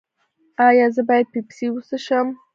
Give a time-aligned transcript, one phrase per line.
[0.67, 2.27] ایا زه باید پیپسي وڅښم؟